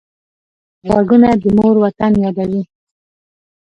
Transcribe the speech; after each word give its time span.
غوږونه 0.87 1.29
د 1.41 1.43
مور 1.57 1.75
وطن 1.83 2.11
یادوي 2.23 2.61